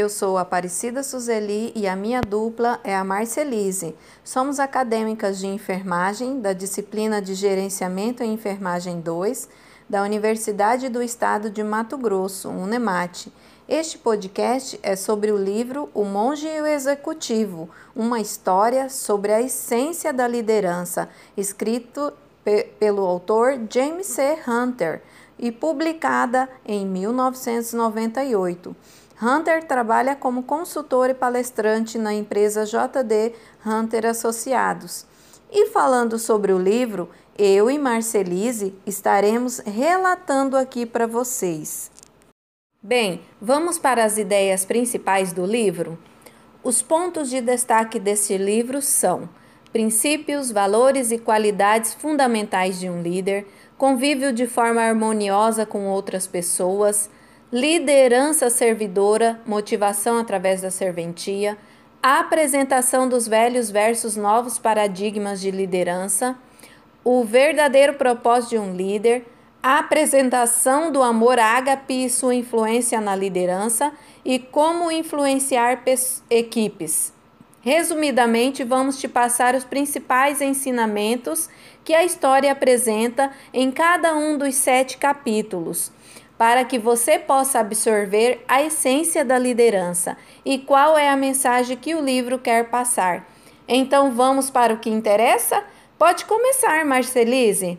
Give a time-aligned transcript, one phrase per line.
[0.00, 3.94] eu sou Aparecida Suzeli e a minha dupla é a Marcelise.
[4.24, 9.46] Somos acadêmicas de enfermagem da disciplina de Gerenciamento em Enfermagem 2
[9.88, 13.30] da Universidade do Estado de Mato Grosso, UNEMAT.
[13.68, 19.42] Este podcast é sobre o livro O Monge e o Executivo, uma história sobre a
[19.42, 22.10] essência da liderança, escrito
[22.42, 24.38] pe pelo autor James C.
[24.48, 25.02] Hunter
[25.38, 28.74] e publicada em 1998.
[29.22, 33.34] Hunter trabalha como consultor e palestrante na empresa JD
[33.64, 35.04] Hunter Associados.
[35.52, 41.90] E falando sobre o livro, eu e Marcelise estaremos relatando aqui para vocês.
[42.82, 45.98] Bem, vamos para as ideias principais do livro?
[46.62, 49.28] Os pontos de destaque deste livro são
[49.72, 53.46] princípios, valores e qualidades fundamentais de um líder,
[53.76, 57.08] convívio de forma harmoniosa com outras pessoas,
[57.52, 61.58] liderança servidora, motivação através da serventia,
[62.00, 66.36] apresentação dos velhos versus novos paradigmas de liderança,
[67.02, 69.26] o verdadeiro propósito de um líder,
[69.62, 73.92] apresentação do amor ágape e sua influência na liderança
[74.24, 75.82] e como influenciar
[76.30, 77.12] equipes.
[77.62, 81.50] Resumidamente, vamos te passar os principais ensinamentos
[81.84, 85.92] que a história apresenta em cada um dos sete capítulos
[86.40, 91.94] para que você possa absorver a essência da liderança e qual é a mensagem que
[91.94, 93.28] o livro quer passar.
[93.68, 95.62] Então vamos para o que interessa?
[95.98, 97.76] Pode começar, Marcelise.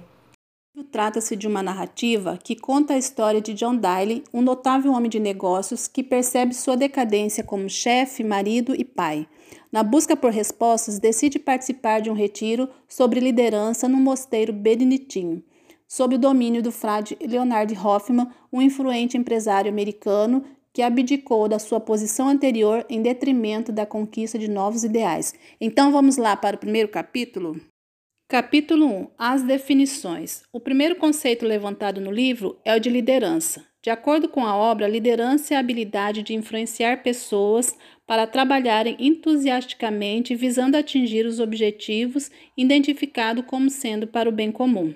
[0.92, 5.20] Trata-se de uma narrativa que conta a história de John Daly, um notável homem de
[5.20, 9.28] negócios que percebe sua decadência como chefe, marido e pai.
[9.72, 15.42] Na busca por respostas, decide participar de um retiro sobre liderança no mosteiro beneditinho
[15.92, 21.82] sob o domínio do frade Leonard Hoffman, um influente empresário americano que abdicou da sua
[21.82, 25.33] posição anterior em detrimento da conquista de novos ideais.
[25.60, 27.60] Então vamos lá para o primeiro capítulo?
[28.30, 30.43] Capítulo 1 As definições.
[30.54, 33.61] O primeiro conceito levantado no livro é o de liderança.
[33.83, 37.76] De acordo com a obra, liderança é a habilidade de influenciar pessoas
[38.08, 44.93] para trabalharem entusiasticamente visando atingir os objetivos identificados como sendo para o bem comum.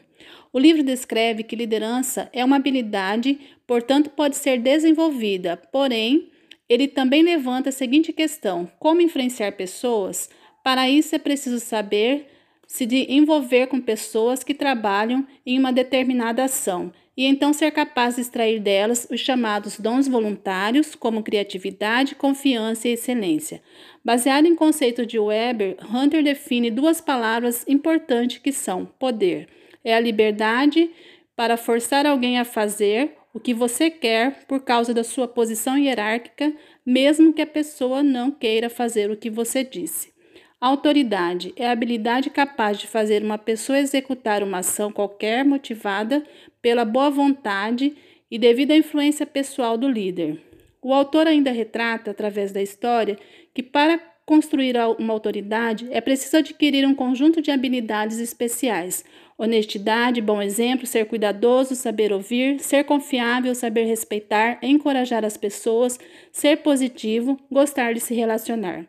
[0.56, 6.32] O livro descreve que liderança é uma habilidade, portanto, pode ser desenvolvida, porém,
[6.70, 10.30] ele também levanta a seguinte questão: como influenciar pessoas?
[10.64, 12.28] Para isso é preciso saber
[12.66, 18.16] se de envolver com pessoas que trabalham em uma determinada ação e então ser capaz
[18.16, 23.62] de extrair delas os chamados dons voluntários, como criatividade, confiança e excelência.
[24.06, 29.50] Baseado em conceito de Weber, Hunter define duas palavras importantes que são poder
[29.86, 30.90] é a liberdade
[31.36, 36.54] para forçar alguém a fazer o que você quer por causa da sua posição hierárquica,
[36.86, 40.14] mesmo que a pessoa não queira fazer o que você disse.
[40.60, 46.26] autoridade é a habilidade capaz de fazer uma pessoa executar uma ação qualquer motivada
[46.62, 47.96] pela boa vontade
[48.32, 50.42] e devido à influência pessoal do líder.
[50.82, 53.18] O autor ainda retrata, através da história,
[53.54, 59.04] que para construir uma autoridade é preciso adquirir um conjunto de habilidades especiais,
[59.38, 66.00] Honestidade, bom exemplo, ser cuidadoso, saber ouvir, ser confiável, saber respeitar, encorajar as pessoas,
[66.32, 68.88] ser positivo, gostar de se relacionar.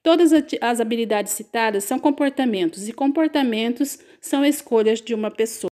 [0.00, 0.30] Todas
[0.60, 5.70] as habilidades citadas são comportamentos e comportamentos são escolhas de uma pessoa.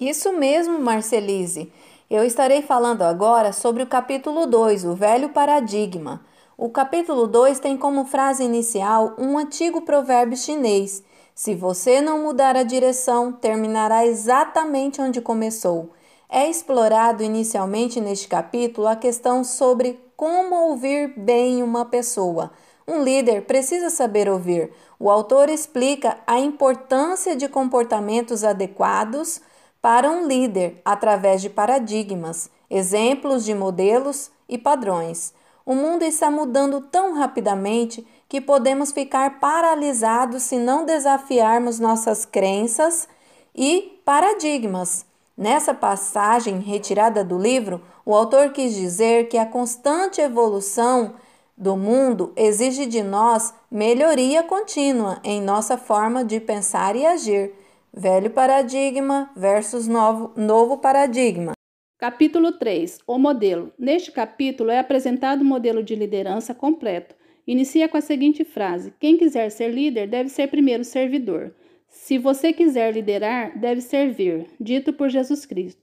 [0.00, 1.70] Isso mesmo, Marcelise.
[2.08, 6.24] Eu estarei falando agora sobre o capítulo 2, o velho paradigma.
[6.62, 11.02] O capítulo 2 tem como frase inicial um antigo provérbio chinês
[11.34, 15.88] se você não mudar a direção, terminará exatamente onde começou.
[16.28, 22.50] É explorado inicialmente neste capítulo a questão sobre como ouvir bem uma pessoa.
[22.86, 24.70] Um líder precisa saber ouvir.
[24.98, 29.40] O autor explica a importância de comportamentos adequados
[29.80, 35.32] para um líder através de paradigmas, exemplos de modelos e padrões.
[35.70, 43.06] O mundo está mudando tão rapidamente que podemos ficar paralisados se não desafiarmos nossas crenças
[43.54, 45.06] e paradigmas.
[45.38, 51.14] Nessa passagem retirada do livro, o autor quis dizer que a constante evolução
[51.56, 57.54] do mundo exige de nós melhoria contínua em nossa forma de pensar e agir.
[57.94, 61.52] Velho paradigma versus novo, novo paradigma.
[62.00, 63.72] Capítulo 3 O modelo.
[63.78, 67.14] Neste capítulo é apresentado o modelo de liderança completo,
[67.46, 71.52] Inicia com a seguinte frase: Quem quiser ser líder deve ser primeiro servidor.
[71.88, 75.82] Se você quiser liderar, deve servir, dito por Jesus Cristo.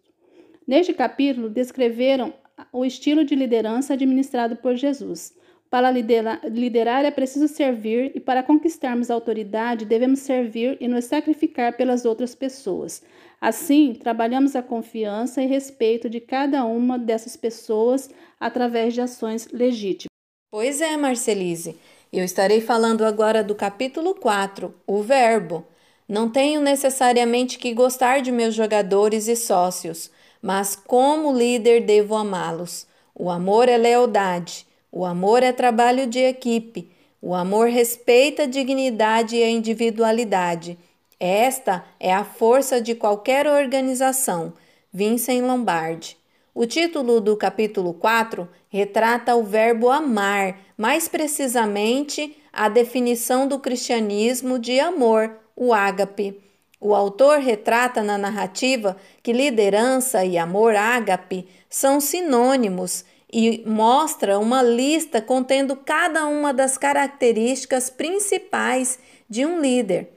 [0.66, 2.34] Neste capítulo, descreveram
[2.72, 5.36] o estilo de liderança administrado por Jesus.
[5.69, 11.75] Para liderar, é preciso servir, e para conquistarmos a autoridade, devemos servir e nos sacrificar
[11.75, 13.04] pelas outras pessoas.
[13.40, 18.10] Assim, trabalhamos a confiança e respeito de cada uma dessas pessoas
[18.40, 20.08] através de ações legítimas.
[20.50, 21.75] Pois é, Marcelise.
[22.14, 25.66] Eu estarei falando agora do capítulo 4, o verbo.
[26.08, 30.10] Não tenho necessariamente que gostar de meus jogadores e sócios,
[30.42, 32.88] mas como líder devo amá-los.
[33.14, 34.67] O amor é lealdade,
[34.97, 36.89] o amor é trabalho de equipe,
[37.21, 40.75] o amor respeita a dignidade e a individualidade.
[41.19, 44.53] Esta é a força de qualquer organização.
[44.91, 46.17] Vincent Lombardi.
[46.51, 54.57] O título do capítulo 4 retrata o verbo amar, mais precisamente a definição do cristianismo
[54.57, 56.41] de amor, o ágape.
[56.81, 64.62] O autor retrata na narrativa que liderança e amor ágape são sinônimos e mostra uma
[64.62, 70.09] lista contendo cada uma das características principais de um líder.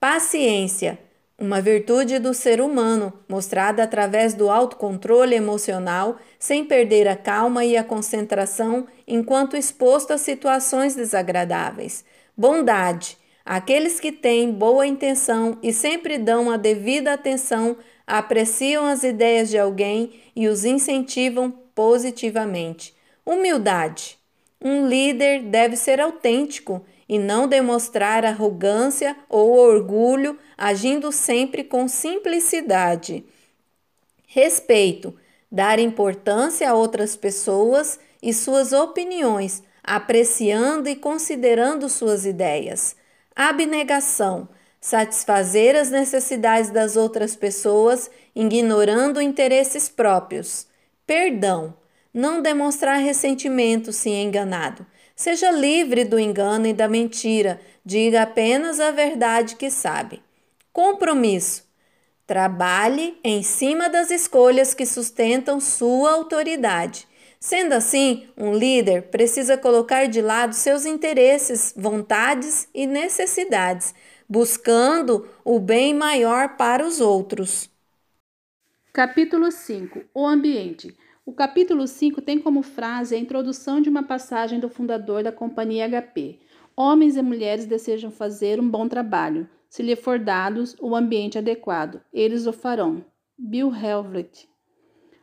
[0.00, 0.98] Paciência
[1.40, 7.76] uma virtude do ser humano, mostrada através do autocontrole emocional, sem perder a calma e
[7.76, 12.04] a concentração enquanto exposto a situações desagradáveis.
[12.36, 13.16] Bondade.
[13.44, 17.76] Aqueles que têm boa intenção e sempre dão a devida atenção,
[18.08, 22.94] apreciam as ideias de alguém e os incentivam positivamente.
[23.24, 24.18] Humildade.
[24.64, 33.24] Um líder deve ser autêntico e não demonstrar arrogância ou orgulho, agindo sempre com simplicidade.
[34.26, 35.14] Respeito,
[35.52, 42.96] dar importância a outras pessoas e suas opiniões, apreciando e considerando suas ideias.
[43.36, 44.48] Abnegação,
[44.80, 50.66] satisfazer as necessidades das outras pessoas, ignorando interesses próprios.
[51.06, 51.74] Perdão,
[52.12, 54.86] não demonstrar ressentimento se enganado
[55.18, 60.22] Seja livre do engano e da mentira, diga apenas a verdade que sabe.
[60.72, 61.66] Compromisso.
[62.24, 67.04] Trabalhe em cima das escolhas que sustentam sua autoridade.
[67.40, 73.92] Sendo assim, um líder precisa colocar de lado seus interesses, vontades e necessidades,
[74.28, 77.70] buscando o bem maior para os outros.
[78.92, 80.94] Capítulo 5 O ambiente.
[81.24, 85.88] O capítulo 5 tem como frase a introdução de uma passagem do fundador da companhia
[85.88, 86.40] HP.
[86.76, 89.48] Homens e mulheres desejam fazer um bom trabalho.
[89.68, 93.04] Se lhe for dados o ambiente adequado, eles o farão.
[93.36, 94.48] Bill Helvret.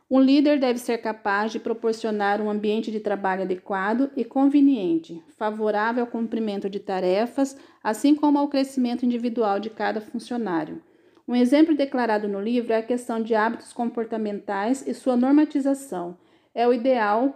[0.09, 6.03] Um líder deve ser capaz de proporcionar um ambiente de trabalho adequado e conveniente, favorável
[6.03, 10.79] ao cumprimento de tarefas, assim como ao crescimento individual de cada funcionário.
[11.27, 16.19] Um exemplo declarado no livro é a questão de hábitos comportamentais e sua normatização.
[16.53, 17.33] É o ideal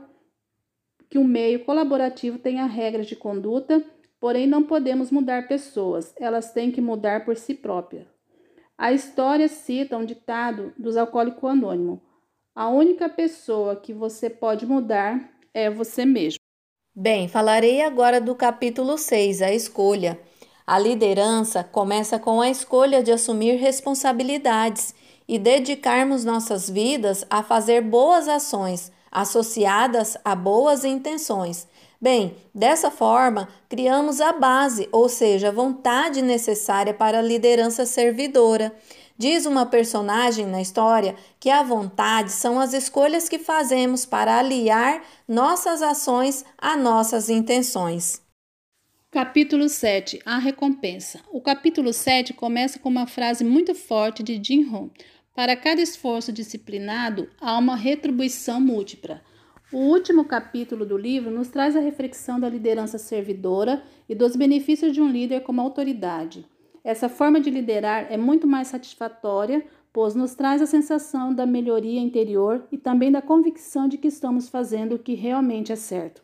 [1.09, 3.83] que um meio colaborativo tenha regras de conduta,
[4.19, 8.05] porém não podemos mudar pessoas, elas têm que mudar por si próprias.
[8.77, 11.99] A história cita um ditado dos Alcoólicos Anônimos:
[12.59, 16.39] A única pessoa que você pode mudar é você mesmo.
[16.93, 20.19] Bem, falarei agora do capítulo 6, a escolha.
[20.67, 24.93] A liderança começa com a escolha de assumir responsabilidades
[25.25, 31.67] e dedicarmos nossas vidas a fazer boas ações associadas a boas intenções.
[32.01, 38.73] Bem, dessa forma, criamos a base, ou seja, a vontade necessária para a liderança servidora.
[39.19, 45.03] Diz uma personagem na história que a vontade são as escolhas que fazemos para aliar
[45.27, 48.21] nossas ações a nossas intenções.
[49.11, 51.19] Capítulo 7 A recompensa.
[51.33, 54.87] O capítulo 7 começa com uma frase muito forte de Jim Rohn.
[55.35, 59.21] Para cada esforço disciplinado, há uma retribuição múltipla.
[59.69, 64.93] O último capítulo do livro nos traz a reflexão da liderança servidora e dos benefícios
[64.93, 66.47] de um líder como autoridade.
[66.89, 71.99] Essa forma de liderar é muito mais satisfatória, pois nos traz a sensação da melhoria
[71.99, 76.23] interior e também da convicção de que estamos fazendo o que realmente é certo.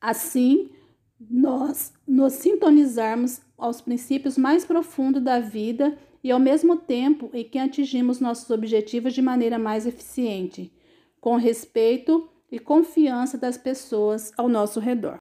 [0.00, 0.70] Assim,
[1.18, 7.58] nós nos sintonizarmos aos princípios mais profundos da vida e ao mesmo tempo em que
[7.58, 10.72] atingimos nossos objetivos de maneira mais eficiente,
[11.20, 15.16] com respeito e confiança das pessoas ao nosso redor.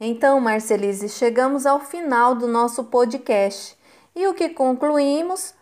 [0.00, 3.76] Então, Marcelise, chegamos ao final do nosso podcast
[4.18, 5.54] e o que concluímos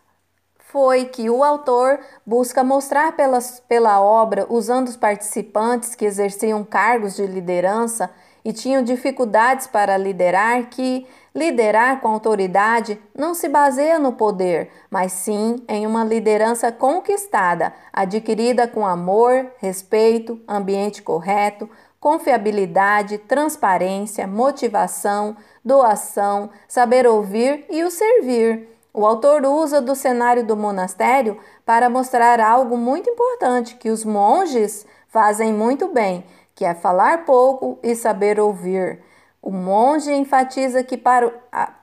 [0.58, 7.16] foi que o autor busca mostrar pelas, pela obra, usando os participantes que exerciam cargos
[7.16, 8.10] de liderança,
[8.42, 15.12] e tinham dificuldades para liderar, que liderar com autoridade não se baseia no poder, mas
[15.12, 25.36] sim em uma liderança conquistada, adquirida com amor, respeito, ambiente correto, confiabilidade, transparência, motivação,
[25.66, 28.68] doação, saber ouvir e o servir.
[28.94, 34.86] O autor usa do cenário do monastério para mostrar algo muito importante que os monges
[35.08, 39.02] fazem muito bem, que é falar pouco e saber ouvir.
[39.42, 41.30] O monge enfatiza que para,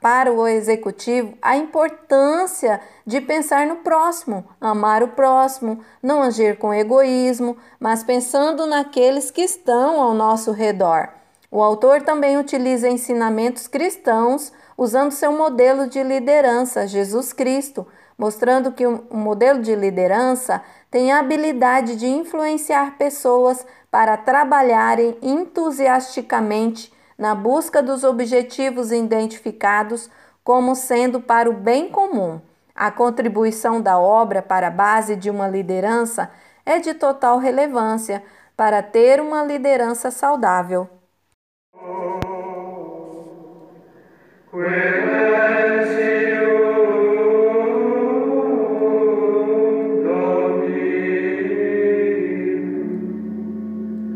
[0.02, 6.74] para o executivo a importância de pensar no próximo, amar o próximo, não agir com
[6.74, 11.23] egoísmo, mas pensando naqueles que estão ao nosso redor.
[11.54, 17.86] O autor também utiliza ensinamentos cristãos usando seu modelo de liderança, Jesus Cristo,
[18.18, 26.92] mostrando que o modelo de liderança tem a habilidade de influenciar pessoas para trabalharem entusiasticamente
[27.20, 30.10] na busca dos objetivos identificados
[30.44, 32.42] como sendo para o bem comum.
[32.74, 36.32] A contribuição da obra para a base de uma liderança
[36.66, 38.24] é de total relevância
[38.58, 40.90] para ter uma liderança saudável.
[44.64, 44.93] Where